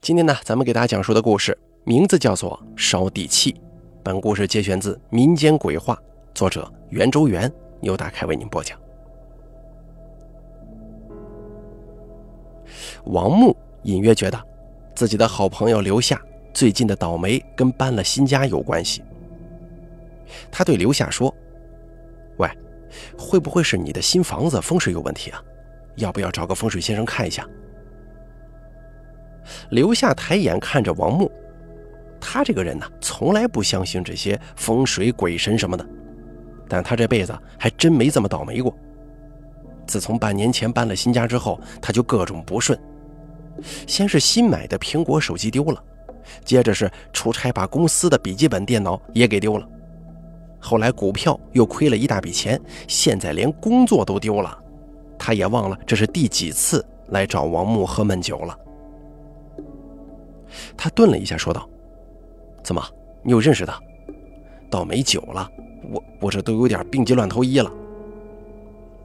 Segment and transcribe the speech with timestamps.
[0.00, 3.52] 今天呢，咱们给大家讲述的故事名字叫做《烧地契》。
[4.02, 5.94] 本故事节选自民间鬼话，
[6.32, 7.52] 作者袁周元
[7.82, 8.78] 由大开为您播讲。
[13.04, 14.42] 王木隐约觉得，
[14.94, 16.18] 自己的好朋友刘夏
[16.54, 19.02] 最近的倒霉跟搬了新家有关系。
[20.50, 21.34] 他对刘夏说
[22.40, 22.48] ：“喂，
[23.18, 25.44] 会不会是你的新房子风水有问题啊？
[25.96, 27.46] 要不要找个风水先生看一下？”
[29.70, 31.30] 刘夏抬眼看着王木，
[32.20, 35.86] 他这个人呢，从来不相信这些风水鬼神什么的，
[36.68, 38.76] 但他这辈子还真没这么倒霉过。
[39.86, 42.78] 自从半年前搬了新家之后，他就各种不顺。
[43.86, 45.82] 先是新买的苹果手机丢了，
[46.44, 49.66] 接着是出差把公司的笔记本电脑也给丢了，
[50.60, 54.56] 后来股票又亏了一大笔钱，现在连工作都丢了。
[55.18, 58.56] 他也忘了这是第几次来找王木喝闷酒了。
[60.76, 61.68] 他顿了一下，说道
[62.62, 62.82] ：“怎么，
[63.22, 63.72] 你有认识的？
[64.70, 65.50] 倒霉久了，
[65.90, 67.70] 我我这都有点病急乱投医了。”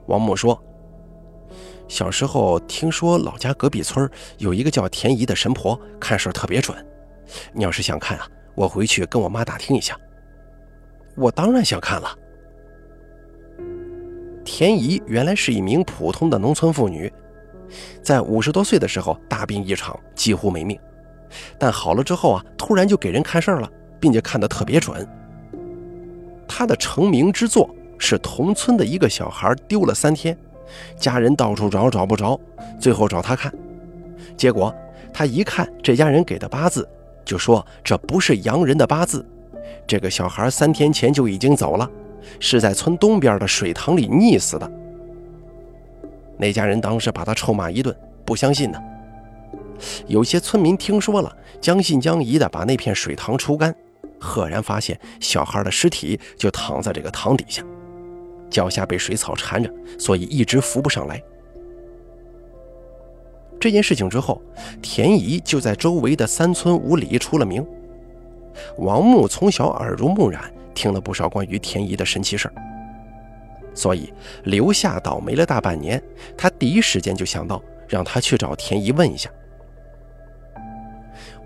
[0.07, 0.61] 王木说
[1.87, 6.77] ：“小时候听说老家隔壁村有一个叫田姨的神婆，看事特别准。
[7.53, 9.97] 你要是想看啊，我回去跟我妈打听一下。”
[11.17, 12.13] 我当然想看了。
[14.43, 17.11] 田姨原来是一名普通的农村妇女，
[18.03, 20.80] 在五十多岁的时候大病一场，几乎没命。
[21.58, 23.69] 但好了之后啊，突然就给人看事儿了，
[24.00, 25.08] 并且看得特别准。
[26.47, 30.38] 他的成名之作是同村的一个小孩丢了三天，
[30.97, 32.39] 家人到处找找不着，
[32.80, 33.52] 最后找他看，
[34.38, 34.73] 结果
[35.14, 36.88] 他一看这家人给的八字，
[37.23, 39.25] 就说这不是洋人的八字，
[39.88, 41.89] 这个小孩三天前就已经走了，
[42.39, 44.72] 是在村东边的水塘里溺死的。
[46.38, 48.80] 那家人当时把他臭骂一顿，不相信呢。
[50.07, 53.73] 有些村民听说了，将信将疑的把那片水塘抽干，
[54.19, 57.63] 赫然发现小孩的尸体就躺在这个塘底下，
[58.49, 61.21] 脚下被水草缠着，所以一直浮不上来。
[63.59, 64.41] 这件事情之后，
[64.81, 67.65] 田姨就在周围的三村五里出了名。
[68.77, 72.53] 王木从小耳濡目染，听了不少关于田姨的神奇事儿，
[73.73, 76.02] 所以留下倒霉了大半年，
[76.37, 79.30] 他第一时间就想到让他去找田姨问一下。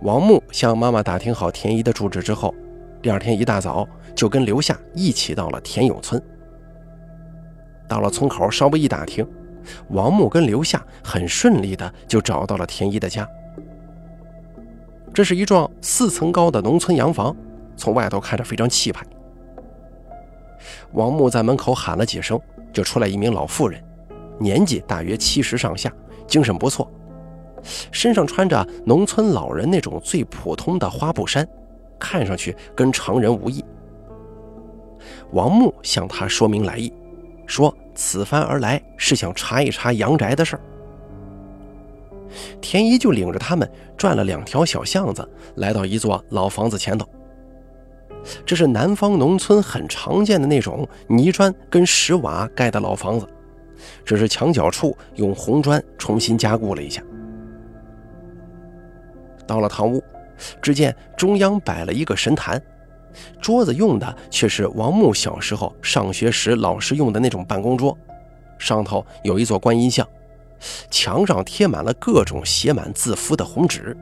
[0.01, 2.55] 王木向妈妈打听好田姨的住址之后，
[3.01, 6.21] 第二天一大早就跟刘夏一起到了田永村。
[7.87, 9.27] 到了村口，稍微一打听，
[9.89, 13.27] 王木跟刘夏很顺利的就找到了田姨的家。
[15.13, 17.35] 这是一幢四层高的农村洋房，
[17.75, 19.05] 从外头看着非常气派。
[20.93, 22.39] 王木在门口喊了几声，
[22.71, 23.83] 就出来一名老妇人，
[24.39, 25.91] 年纪大约七十上下，
[26.25, 26.89] 精神不错。
[27.91, 31.47] 身上穿着农村老人那种最普通的花布衫，
[31.99, 33.63] 看上去跟常人无异。
[35.31, 36.91] 王木向他说明来意，
[37.45, 40.61] 说此番而来是想查一查阳宅的事儿。
[42.61, 47.07] 田姨就领着他们转了两条小巷子，来到一座老房子前头。
[48.45, 53.27] 这是南方农村很常见的那种泥砖跟石瓦盖的老房子，
[54.03, 57.01] 只是墙角处用红砖重新加固了一下。
[59.49, 60.03] 到了堂屋，
[60.61, 62.61] 只见中央摆了一个神坛，
[63.41, 67.97] 桌子用的却是王木小时候上学时老师用的那种办公桌，
[68.59, 70.07] 上头有一座观音像，
[70.91, 73.97] 墙上贴满了各种写满字符的红纸。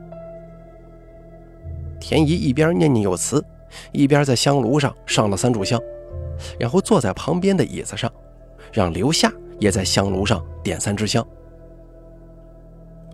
[1.98, 3.42] 田姨一边念念有词，
[3.90, 5.80] 一边在香炉上上了三炷香，
[6.60, 8.12] 然后坐在旁边的椅子上，
[8.70, 11.26] 让刘夏也在香炉上点三支香。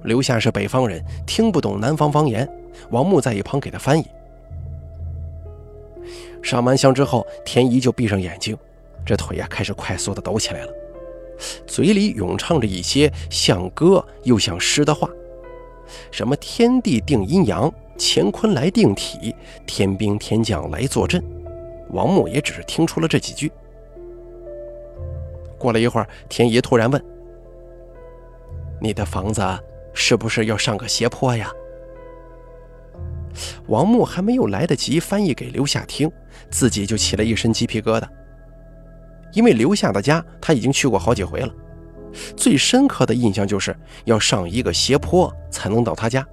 [0.05, 2.49] 刘夏是北方人，听不懂南方方言。
[2.91, 4.05] 王木在一旁给他翻译。
[6.43, 8.57] 上完香之后，田姨就闭上眼睛，
[9.07, 10.73] 这腿呀开始快速的抖起来了，
[11.67, 15.09] 嘴里咏唱着一些像歌又像诗的话，
[16.11, 19.35] 什么“天地定阴阳，乾坤来定体，
[19.67, 21.25] 天兵天将来坐镇”。
[21.93, 23.51] 王木也只是听出了这几句。
[25.59, 27.03] 过了一会儿，田姨突然问
[28.83, 29.41] ：“你的房子？”
[29.95, 31.51] 是不是要上个斜坡呀？
[33.67, 36.11] 王木还没有来得及翻译给刘夏听，
[36.51, 38.07] 自己就起了一身鸡皮疙瘩。
[39.33, 41.53] 因为刘夏的家他已经去过好几回了，
[42.37, 46.25] 最深刻的印象就是要上一个斜坡才能到他家。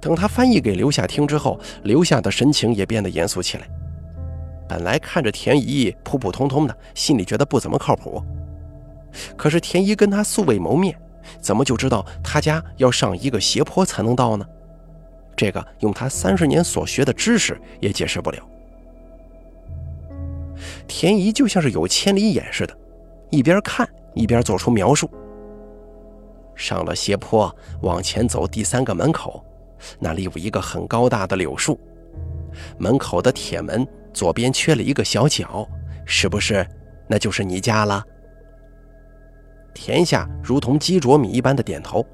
[0.00, 3.66] 等他翻译给刘夏听之后，刘夏的神情也变得严肃起来。
[4.68, 8.22] 本来看着田姨普普通通的，心里觉得不怎么靠谱。
[9.36, 10.98] 可是田姨跟他素未谋面，
[11.40, 14.46] 怎么就知道他家要上一个斜坡才能到呢？
[15.34, 18.38] 这个用他三十年所学的知识也解释不了。
[20.86, 22.76] 田姨就像是有千里眼似的，
[23.30, 25.10] 一边看一边做出描述。
[26.54, 29.44] 上了斜坡，往前走第三个门口，
[29.98, 31.80] 那里有一个很高大的柳树，
[32.78, 35.66] 门口的铁门左边缺了一个小角，
[36.04, 36.64] 是不是？
[37.08, 38.04] 那就是你家了。
[39.84, 42.06] 田夏如同鸡啄米一般的点头。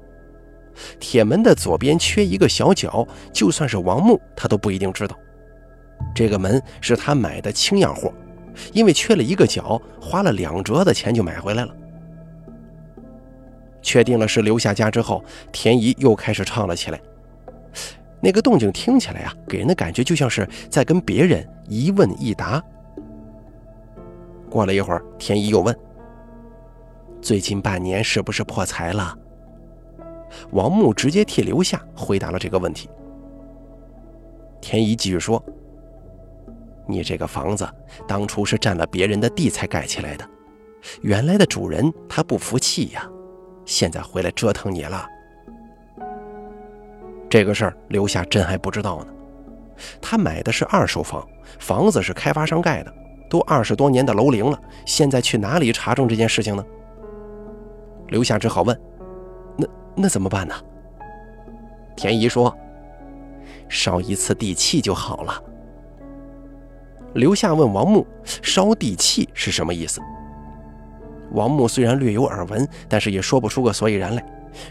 [0.99, 5.15] 铁门的左边缺一个小角，就算是王木，他都不一定知道。
[6.15, 8.11] 这个门是他买的轻样货，
[8.73, 11.71] 因为缺了一个角，花了两折的钱就买回来了。
[13.83, 16.99] 确定了是刘夏家之后，田姨又开始唱了起来。
[18.19, 22.63] 那个动静听起来啊，给人的感觉就像是在跟别人一问一答。
[24.49, 25.77] 过了一会儿，田姨又问。
[27.21, 29.17] 最近半年是不是破财了？
[30.51, 32.89] 王木直接替刘夏回答了这个问题。
[34.61, 35.43] 田姨继续说
[36.87, 37.67] ：“你这个房子
[38.07, 40.29] 当初是占了别人的地才盖起来的，
[41.01, 43.09] 原来的主人他不服气呀，
[43.65, 45.05] 现在回来折腾你了。
[47.29, 49.13] 这个事儿刘夏真还不知道呢。
[50.01, 51.27] 他买的是二手房，
[51.59, 52.93] 房子是开发商盖的，
[53.29, 56.63] 都二十多年的楼龄了，现在去哪里查证这件事情呢？”
[58.09, 58.79] 刘夏只好问
[59.57, 60.53] ：“那那怎么办呢？”
[61.95, 62.55] 田姨说
[63.69, 65.43] ：“烧一次地契就好了。”
[67.15, 69.99] 刘夏问王木：“烧地契是什么意思？”
[71.33, 74.25] 王木虽然略有耳闻，但是也说不出个所以然来，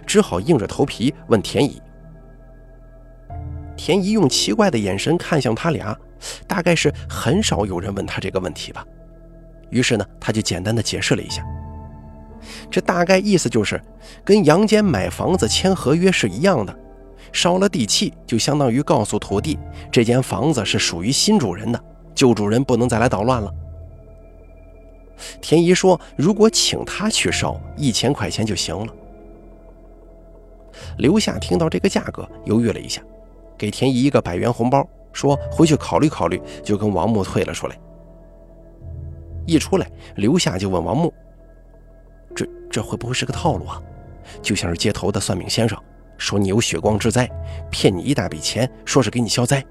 [0.07, 1.81] 只好硬着头皮问田姨。
[3.77, 5.97] 田姨用奇怪的眼神看向他俩，
[6.49, 8.85] 大概是很少有人问他这个问题吧。
[9.71, 11.45] 于是呢，他就简单的解释了一下。
[12.71, 13.81] 这大概意思就是，
[14.25, 16.77] 跟杨坚买房子签合约是一样的，
[17.33, 19.59] 烧了地契就相当于告诉土地，
[19.91, 21.85] 这间房子是属于新主人的，
[22.15, 23.53] 旧主人不能再来捣乱了。
[25.41, 28.93] 田姨说，如果请他去烧，一千块钱就行了。
[30.99, 33.03] 刘夏听到这个价格，犹豫了一下，
[33.57, 37.77] 给田姨一个百元红包，说回去考虑考虑，就跟王木退了出来。
[39.45, 41.13] 一出来，刘夏就问王木。
[42.35, 43.83] 这这会不会是个套路啊？
[44.43, 45.77] 就像是街头的算命先生
[46.19, 47.29] 说你有血光之灾，
[47.71, 49.65] 骗你一大笔钱，说是给你消灾。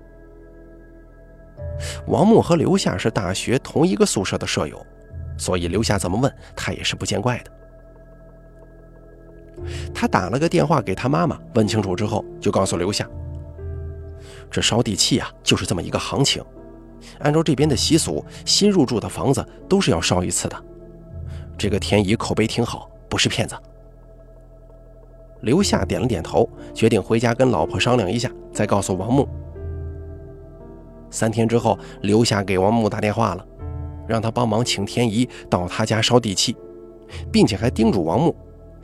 [2.07, 4.83] 王木和刘夏是大学同一个宿舍的舍友，
[5.37, 7.51] 所以刘夏怎么问他也是不见怪的。
[9.93, 13.07] 他打了个电话给他妈妈，问清楚之后，就告诉刘夏
[14.49, 16.43] ：“这烧地契啊，就是这么一个行情。
[17.19, 20.63] 按照这边的习俗，新入住的房子都是要烧一次的。”
[21.57, 23.55] 这个田姨口碑挺好，不是骗子。
[25.41, 29.27] 刘夏点了点头，决定回家跟老婆商量一下，再告诉王木。
[31.09, 33.45] 三天之后，刘夏给王木打电话了，
[34.07, 36.55] 让他帮忙请田姨到他家烧地契，
[37.31, 38.35] 并且还叮嘱王木，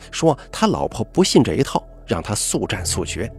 [0.09, 3.31] 说他老婆不信这一套，让他速战速决。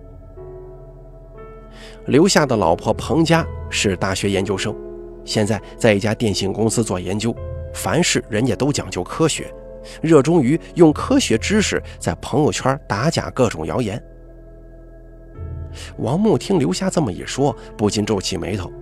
[2.07, 4.77] 刘夏的老婆彭佳是大学研究生，
[5.25, 7.35] 现在在一家电信公司做研究。
[7.75, 9.53] 凡事人家都讲究科学，
[10.01, 14.03] 热衷于用科学知识在朋友圈打假各种谣言。
[15.99, 18.73] 王木听刘夏这么一说，不禁皱起眉头。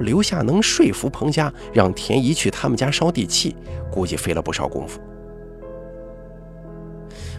[0.00, 3.56] 刘夏能说服彭家让田姨去他们家烧地契，
[3.90, 5.00] 估计费了不少功夫。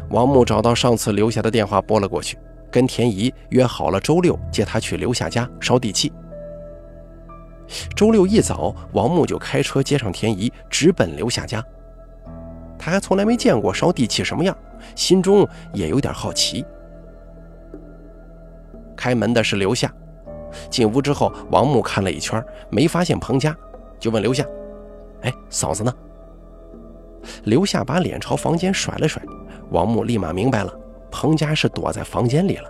[0.10, 2.38] 王木找到上次留下的电话拨了过去，
[2.72, 6.12] 跟田姨约好了周六接她去刘夏家烧地契。
[7.96, 11.64] 周六一早，王木就开车接上田姨，直奔刘夏家。
[12.78, 14.56] 他还从来没见过烧地契什么样，
[14.96, 16.66] 心中也有点好奇。
[18.98, 19.92] 开门的是刘夏。
[20.70, 23.56] 进屋之后，王木看了一圈，没发现彭家，
[23.98, 24.46] 就问刘夏
[25.24, 25.94] ：“哎，嫂子呢？”
[27.46, 29.24] 刘夏把脸朝房间甩了甩，
[29.72, 32.70] 王木立马明白了，彭家是躲在房间里了。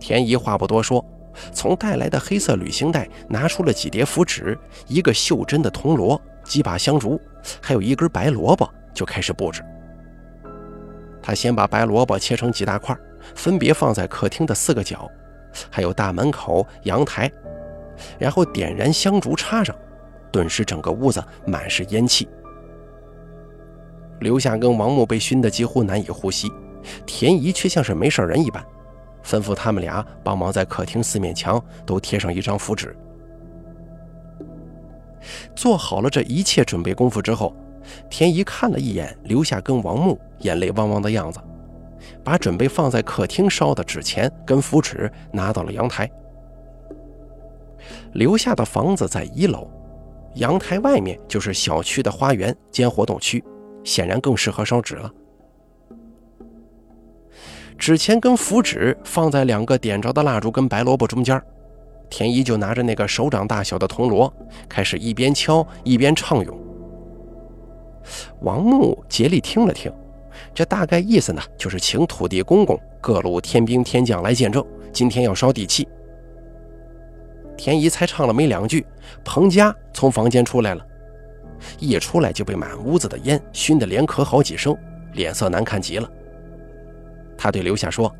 [0.00, 1.04] 田姨话不多说。
[1.52, 7.20] 从带来的黑色旅行袋拿出了几叠符纸、一个袖珍的铜锣、几把香烛，
[7.60, 9.62] 还有一根白萝卜，就开始布置。
[11.22, 12.96] 他先把白萝卜切成几大块，
[13.34, 15.08] 分别放在客厅的四个角，
[15.70, 17.30] 还有大门口、阳台，
[18.18, 19.74] 然后点燃香烛插上，
[20.32, 22.28] 顿时整个屋子满是烟气。
[24.20, 26.50] 刘夏跟王木被熏得几乎难以呼吸，
[27.06, 28.64] 田姨却像是没事人一般。
[29.24, 32.96] 吩咐他们俩帮忙在客厅四面墙都贴上一张符纸。
[35.54, 37.54] 做好了这一切准备功夫之后，
[38.10, 41.40] 田姨看了一眼留下跟王木眼泪汪汪的样子，
[42.24, 46.10] 把准备放在客厅烧的纸钱跟符纸拿到了阳台。
[48.14, 49.68] 留下的房子在一楼，
[50.34, 53.42] 阳台外面就是小区的花园兼活动区，
[53.84, 55.10] 显然更适合烧纸了。
[57.82, 61.42] 纸钱跟符纸放在两个点着的蜡烛跟白萝卜中间，
[62.08, 64.32] 田一就拿着那个手掌大小的铜锣，
[64.68, 66.56] 开始一边敲一边唱咏。
[68.42, 69.92] 王木竭力听了听，
[70.54, 75.88] 这大概意思呢，就是请土地公公、各路天兵天将来见证，今天要烧地契。
[77.56, 78.86] 田姨才唱了没两句，
[79.24, 80.86] 彭家从房间出来了，
[81.80, 84.72] 一出来就被满屋子的烟熏得连咳好几声，
[85.14, 86.08] 脸色难看极了。
[87.42, 88.14] 他对刘夏说：“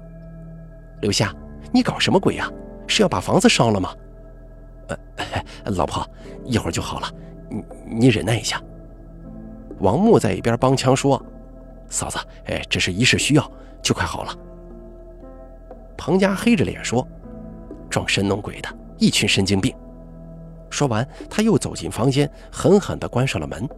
[1.00, 1.32] 刘夏，
[1.72, 2.50] 你搞什么鬼呀？
[2.88, 3.94] 是要把房子烧了吗
[4.90, 4.98] ？”“呃，
[5.76, 6.04] 老婆，
[6.44, 7.08] 一会儿就好了，
[7.48, 8.60] 你你忍耐一下。”
[9.78, 11.24] 王木在一边帮腔说
[11.88, 14.36] ：“嫂子，哎，这是一时需要，就快好了。”
[15.96, 17.06] 彭家黑着脸说
[17.88, 19.72] ：“装神弄鬼的。”一群神经病。
[20.68, 23.68] 说完，他又走进房间，狠狠地关上了门。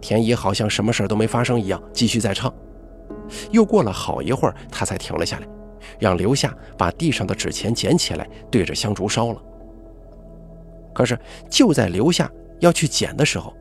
[0.00, 2.50] 田姨好像什么事都没发生一样，继续在唱。
[3.50, 5.46] 又过了好一会儿，他才停了下来，
[5.98, 9.42] 让刘夏把地上的纸钱捡起来，对着香烛烧了。
[10.94, 13.54] 可是就在刘夏要去捡的时候，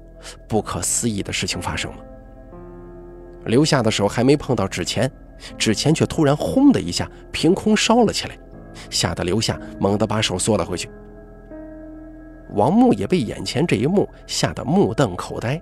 [0.47, 1.97] 不可思议的事情发生了。
[3.45, 5.11] 刘夏的手还没碰到纸钱，
[5.57, 8.37] 纸钱却突然轰的一下，凭空烧了起来。
[8.89, 10.89] 吓得刘夏猛地把手缩了回去。
[12.53, 15.61] 王木也被眼前这一幕吓得目瞪口呆。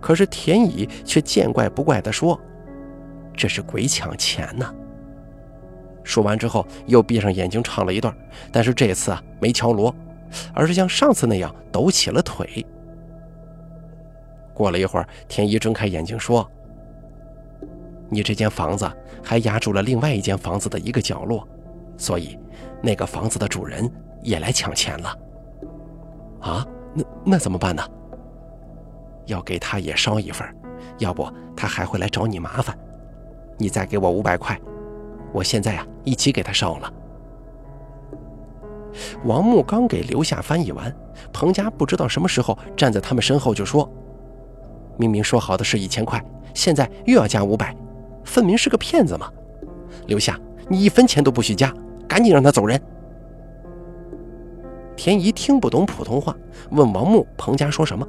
[0.00, 2.40] 可是田乙却见怪不怪地说
[3.36, 4.74] ：“这是鬼抢钱呢。”
[6.04, 8.14] 说完之后，又闭上眼睛唱了一段，
[8.52, 9.94] 但是这次啊没敲锣，
[10.52, 12.64] 而是像上次那样抖起了腿。
[14.52, 16.48] 过了一会儿，田一睁开眼睛说
[18.10, 18.90] ：“你这间房子
[19.22, 21.48] 还压住了另外一间房子的一个角落。”
[21.96, 22.38] 所以，
[22.82, 23.90] 那个房子的主人
[24.22, 25.18] 也来抢钱了。
[26.40, 27.82] 啊，那那怎么办呢？
[29.26, 30.46] 要给他也烧一份，
[30.98, 31.26] 要不
[31.56, 32.76] 他还会来找你麻烦。
[33.56, 34.58] 你再给我五百块，
[35.32, 36.92] 我现在啊一起给他烧了。
[39.24, 40.94] 王木刚给刘夏翻译完，
[41.32, 43.90] 彭家不知道什么时候站在他们身后就说
[44.96, 46.22] ：“明明说好的是一千块，
[46.54, 47.74] 现在又要加五百，
[48.24, 49.30] 分明是个骗子嘛！”
[50.06, 51.72] 刘夏，你一分钱都不许加。
[52.06, 52.80] 赶紧让他走人！
[54.94, 56.36] 田姨听不懂普通话，
[56.70, 58.06] 问王木：“彭家说什么？”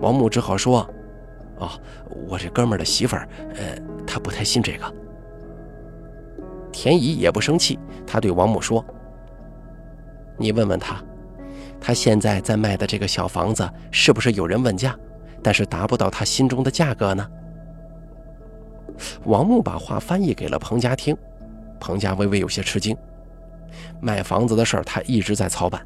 [0.00, 0.88] 王木只好说
[1.60, 1.70] ：“哦，
[2.26, 4.94] 我这哥们儿的媳妇儿，呃，他不太信这个。”
[6.72, 8.84] 田姨也不生气，他对王木说
[10.38, 11.02] ：“你问问他，
[11.80, 14.96] 他现在在卖的这个小房子，是不是有人问价，
[15.42, 17.28] 但是达不到他心中的价格呢？”
[19.24, 21.16] 王木把话翻译给了彭家听。
[21.78, 22.96] 彭家微微有些吃惊，
[24.00, 25.84] 卖房子的事儿他一直在操办，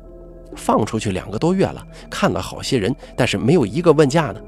[0.56, 4.44] 放出去两个多月了，看了好些人，但是没有一个问价的。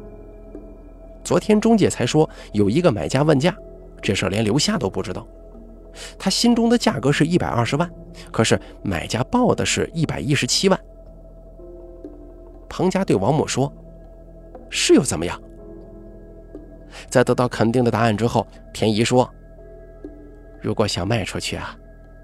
[1.26, 3.52] 昨天中介才说有一个买家问价，
[4.00, 5.26] 这事连刘夏都不知道。
[6.16, 7.90] 他心中的价格是一百二十万，
[8.30, 10.80] 可是买家报的是一百一十七万。
[12.68, 13.72] 彭家对王母说
[14.70, 15.42] ：“是又怎么样？”
[17.10, 19.28] 在得到肯定的答案之后，田姨说。
[20.62, 21.76] 如果想卖出去啊，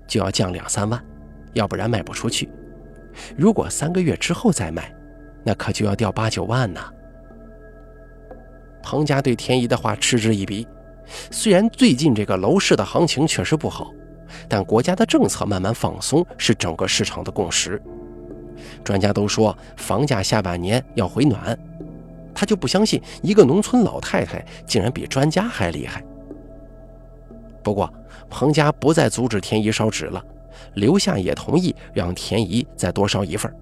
[0.07, 1.05] 就要降两三万，
[1.55, 2.49] 要不然卖不出去。
[3.37, 4.95] 如果三个月之后再卖，
[5.43, 6.81] 那可就要掉八九万呢。
[8.83, 10.67] 彭家对田姨的话嗤之以鼻。
[11.31, 13.91] 虽然最近这个楼市的行情确实不好，
[14.49, 17.81] 但国家的政策慢慢放松是整个市场的共识。
[18.83, 21.59] 专家都说房价下半年要回暖，
[22.35, 26.03] 他就不相信一个农村老太太竟然比专家还厉害。
[27.63, 27.93] 不过。
[28.31, 30.25] 彭家不再阻止田姨烧纸了，
[30.73, 33.55] 刘夏也同意让田姨再多烧一份。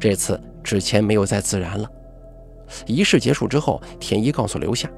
[0.00, 1.88] 这次纸钱没有再自燃了。
[2.86, 4.90] 仪式结束之后，田姨告诉刘夏，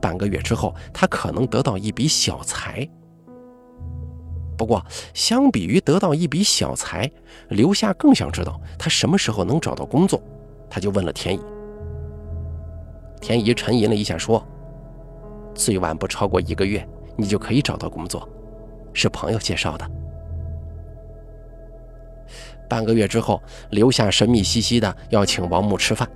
[0.00, 2.88] 半个月之后他可能得到一笔小财。
[4.56, 7.10] 不过，相比于得到一笔小财，
[7.48, 10.20] 刘夏更想知道他什么时候能找到工作。
[10.70, 11.40] 他就问了田姨。
[13.20, 14.44] 田姨沉吟了一下，说
[15.54, 18.28] ：“最晚不超过一个月。”你就可以找到工作，
[18.92, 19.88] 是朋友介绍的。
[22.68, 23.40] 半个月之后，
[23.70, 26.10] 刘夏神秘兮兮的要请王木吃饭。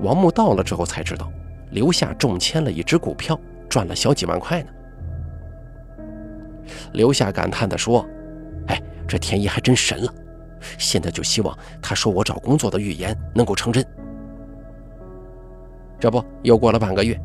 [0.00, 1.30] 王木到了之后才知道，
[1.70, 4.68] 刘夏中签了一只股票，赚了小几万块呢。
[6.92, 8.04] 刘夏感叹的说
[8.68, 10.12] ：“哎，这田姨还真神了，
[10.78, 13.84] 现在就希望他说我找工作的预言能够成真。
[15.98, 17.18] 这不，又过了半个月，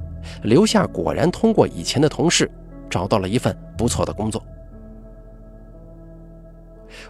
[0.43, 2.50] 刘夏果然通过以前的同事
[2.89, 4.43] 找到了一份不错的工作。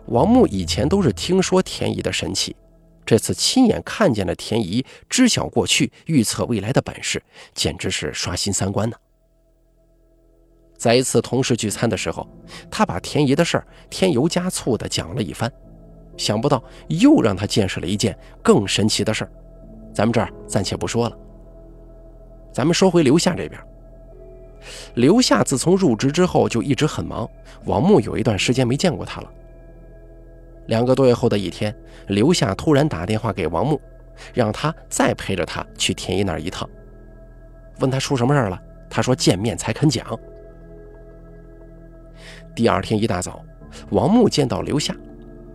[0.07, 2.55] 王木以前都是听说田姨的神奇，
[3.11, 7.21] 这次亲眼看见了田姨知晓过去、预测未来的本事，
[7.53, 8.95] 简直是刷新三观呢。
[10.77, 12.25] 在一次同事聚餐的时候，
[12.71, 15.51] 他把田姨的事儿添油加醋的讲了一番，
[16.15, 19.31] 想不到又让他见识了一件更神奇的事儿。
[19.93, 21.17] 咱们这儿暂且不说了，
[22.53, 23.61] 咱们说回刘夏这边。
[24.93, 27.29] 刘夏自从入职之后就一直很忙，
[27.65, 29.29] 王木有一段时间没见过他了。
[30.71, 31.75] 两个多月后的一天，
[32.07, 33.79] 刘夏突然打电话给王木，
[34.33, 36.67] 让他再陪着他去田姨那儿一趟。
[37.79, 38.57] 问他出什么事了，
[38.89, 40.17] 他说见面才肯讲。
[42.55, 43.43] 第二天一大早，
[43.89, 44.95] 王木见到刘夏，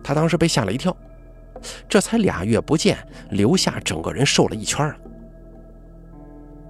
[0.03, 0.95] 他当时被吓了一跳。
[1.89, 2.95] 这才俩月不见，
[3.31, 4.95] 刘夏整个人瘦了一圈啊！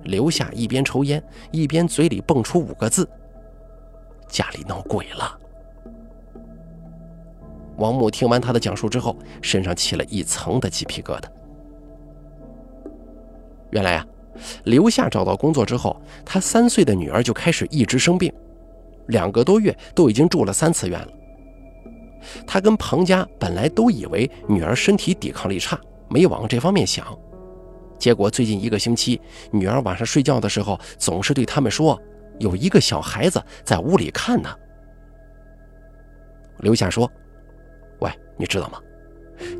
[0.03, 3.09] 刘夏一边抽烟，一边嘴里蹦出五个字
[4.29, 5.37] ：“家里闹鬼了。”
[7.77, 11.25] 王木听完他的讲述之后，身上起了一层的鸡皮疙瘩。
[13.69, 14.05] 原来啊，
[14.63, 18.33] 刘夏找到工作之后，他三岁的女儿就开始一直生病，
[19.07, 21.07] 两个多月都已经住了三次院了。
[22.47, 25.79] 他跟彭家本来都以为女儿身体抵抗力差，
[26.09, 27.05] 没往这方面想。
[27.99, 31.99] 结果最近一个星期，女儿晚上睡觉的时候总是对他们说
[32.39, 34.49] ：“有一个小孩子在屋里看呢。”
[36.61, 37.09] 刘夏说。
[37.99, 38.79] 喂你知道吗？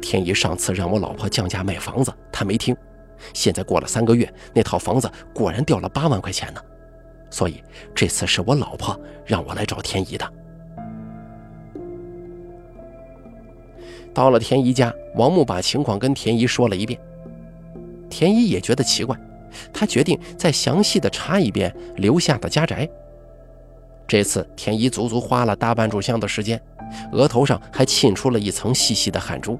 [0.02, 2.76] 天一上次让我老婆降价卖房子，她没听。
[3.34, 6.62] 现在过了三个月，那套房子果然掉了八万块钱呢。
[7.30, 7.62] 所以
[7.94, 10.34] 这次是我老婆让我来找天一的。
[14.14, 17.00] 到了田姨家，王木把情况跟田姨说了一遍。
[18.10, 19.16] 田姨也觉得奇怪，
[19.74, 22.90] 他决定再详细的查一遍留下的家宅。
[24.08, 26.60] 这次田姨足足花了大半炷香的时间。
[27.12, 29.60] 额头上还沁出了一层细细的汗珠。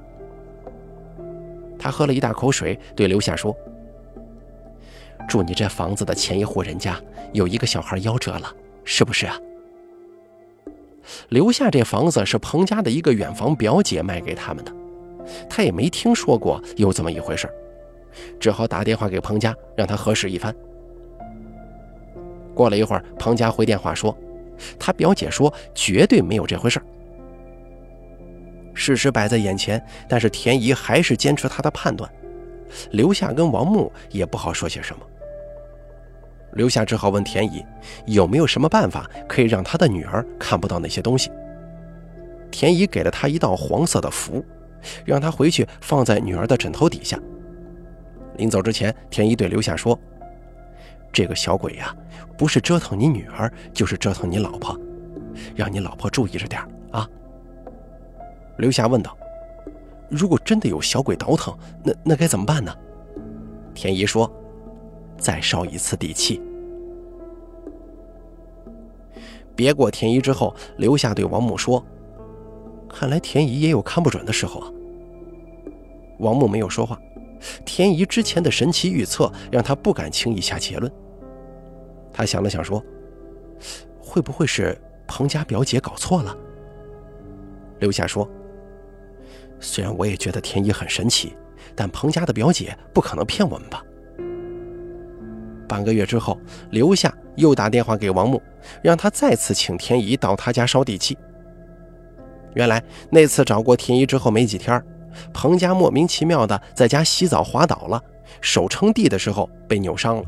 [1.78, 3.56] 他喝了一大口水，对刘夏说
[5.28, 7.00] ：“住你这房子的前一户人家
[7.32, 8.52] 有一个小孩夭折了，
[8.84, 9.38] 是不是啊？”
[11.30, 14.72] 刘夏这房子是彭家的一个远房表姐卖给他们的，
[15.48, 17.48] 他也没听说过有这么一回事，
[18.40, 20.54] 只好打电话给彭家，让他核实一番。
[22.54, 24.14] 过了一会儿，彭家回电话说
[24.80, 26.82] ：“他表姐说绝对没有这回事。”
[28.78, 32.08] 事实摆在眼前，但是田姨还是坚持她的判断。
[32.92, 35.04] 刘夏跟王木也不好说些什么。
[36.52, 37.64] 刘夏只好问田姨
[38.06, 41.30] 有没有什么办法可以让他的女儿看不到那些东西。
[42.50, 44.44] 田姨给了他一道黄色的符，
[45.04, 47.18] 让他回去放在女儿的枕头底下。
[48.36, 49.98] 临走之前，田姨对刘夏说
[51.12, 51.94] ：“这个小鬼呀，
[52.38, 54.78] 不是折腾你女儿，就是折腾你老婆，
[55.56, 56.62] 让你老婆注意着点
[56.92, 57.08] 啊。”
[58.58, 59.16] 刘霞问道
[60.10, 62.74] ：“如果真的有小鬼倒腾，那那该怎么办呢？”
[63.72, 64.30] 田姨说
[65.16, 66.40] ：“再烧一次地气。”
[69.54, 71.84] 别过田姨之后，刘夏对王木说
[72.92, 74.72] ：“看来田姨也有看不准的时候啊。”
[76.18, 77.00] 王木没有说话。
[77.64, 80.92] 田姨之前的神奇预测让他不敢轻易下结论。
[82.12, 82.82] 他想了想说
[84.02, 86.36] ：“会不会是彭家表姐搞错了？”
[87.78, 88.28] 刘霞说。
[89.60, 91.36] 虽然我也觉得田一很神奇，
[91.74, 93.82] 但彭家的表姐不可能骗我们吧？
[95.68, 96.38] 半个月之后，
[96.70, 98.40] 刘夏又打电话给王木，
[98.82, 101.16] 让他再次请田姨到他家烧地契。
[102.54, 104.82] 原来那次找过田姨之后没几天，
[105.32, 108.02] 彭家莫名其妙的在家洗澡滑倒了，
[108.40, 110.22] 手撑地的时候被扭伤了。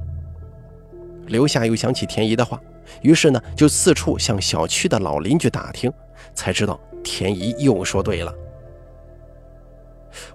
[1.26, 2.60] 刘夏又想起田姨的话，
[3.00, 5.90] 于是呢就四处向小区的老邻居打听，
[6.34, 8.34] 才知道田姨又说对了。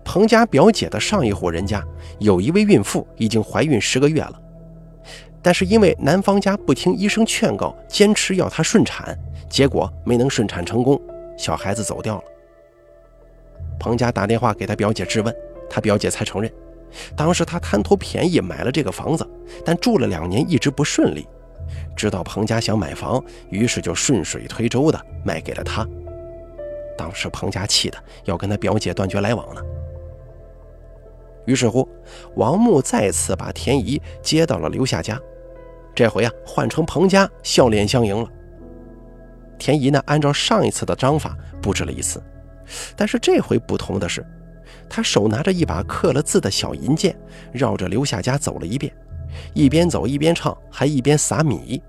[0.04, 1.84] 彭家表姐的上一户人家
[2.20, 4.42] 有一位孕妇已经怀孕十个月了，
[5.42, 9.18] 但是因为男方家不听医生劝告，坚持要她顺产，
[9.50, 11.00] 结果没能顺产成功，
[11.38, 12.24] 小孩子走掉了。
[13.80, 15.36] 彭家打电话给他表姐质问，
[15.70, 16.52] 他表姐才承认，
[17.16, 19.28] 当时他贪图便宜买了这个房子，
[19.66, 21.28] 但住了两年一直不顺利，
[21.96, 25.86] 知道彭家想买房，于是就顺水推舟的卖给了他。
[26.98, 29.62] 当时彭家气的要跟他表姐断绝来往呢。
[31.46, 31.88] 于是乎，
[32.36, 35.20] 王木再次把田姨接到了刘夏家，
[35.94, 38.30] 这回啊换成彭家笑脸相迎了。
[39.58, 42.22] 田姨呢，按照上一次的章法布置了一次，
[42.96, 44.26] 但是这回不同的是，
[44.90, 47.16] 他手拿着一把刻了字的小银剑，
[47.54, 48.94] 绕着刘夏家走了一遍，
[49.54, 51.82] 一边走一边唱，还一边撒米。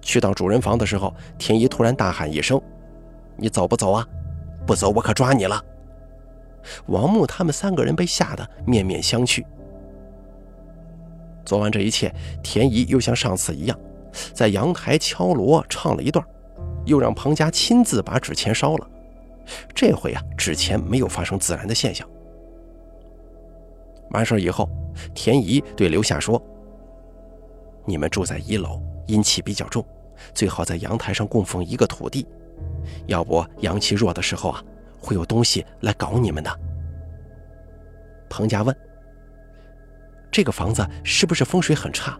[0.00, 2.60] 去到主人房的时候，田姨突然大喊一声
[3.36, 4.06] ：“你走不走啊？
[4.64, 5.62] 不走，我可抓你了！”
[6.86, 9.44] 王木他们三个人被吓得面面相觑。
[11.44, 13.78] 做完这一切，田姨又像上次一样，
[14.32, 16.24] 在阳台敲锣唱了一段，
[16.84, 18.90] 又让庞家亲自把纸钱烧了。
[19.72, 22.08] 这回啊，纸钱没有发生自燃的现象。
[24.10, 24.68] 完事以后，
[25.14, 26.40] 田姨对刘夏说
[27.86, 29.84] ：“你们住在一楼，阴气比较重，
[30.34, 32.26] 最好在阳台上供奉一个土地，
[33.06, 34.64] 要不阳气弱的时候啊，
[34.98, 36.60] 会有东西来搞你们的。”
[38.28, 38.76] 彭家问
[40.30, 42.18] ：“这个房子是不是风水很差？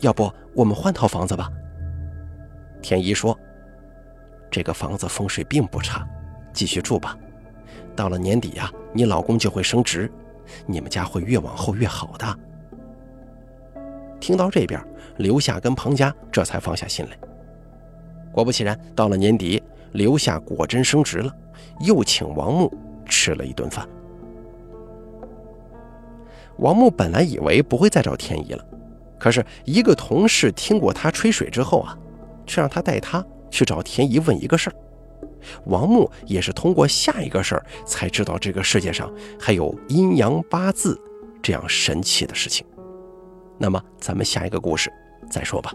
[0.00, 1.50] 要不我们换套房子吧？”
[2.82, 3.38] 田姨说
[4.50, 6.06] ：“这个房子风水并不差。”
[6.54, 7.18] 继续住吧，
[7.96, 10.08] 到了年底呀，你老公就会升职，
[10.66, 12.38] 你们家会越往后越好的。
[14.20, 14.80] 听到这边，
[15.16, 17.18] 刘夏跟彭家这才放下心来。
[18.30, 21.36] 果不其然，到了年底，刘夏果真升职了，
[21.80, 22.72] 又请王木
[23.06, 23.88] 吃了一顿饭。
[26.58, 28.64] 王木本来以为不会再找天意了，
[29.18, 31.98] 可是一个同事听过他吹水之后啊，
[32.46, 34.76] 却让他带他去找天意问一个事儿。
[35.66, 40.98] 王木也是通过下一个事儿才知道这个世界上还有阴阳八字
[41.42, 42.64] 这样神奇的事情。
[43.58, 44.90] 那么咱们下一个故事
[45.30, 45.72] 再说吧。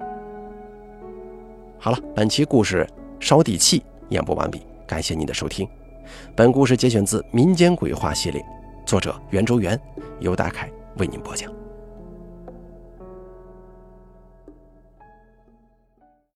[1.78, 2.88] 好了，本期故事
[3.20, 5.68] 烧地气演播完毕，感谢您的收听。
[6.36, 8.44] 本故事节选自民间鬼话系列，
[8.86, 9.80] 作者袁周元，
[10.20, 11.59] 由大凯为您播讲。